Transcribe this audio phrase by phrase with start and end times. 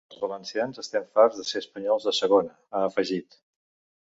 [0.13, 3.39] Els valencians estem farts de ser espanyols de segona, ha afegit.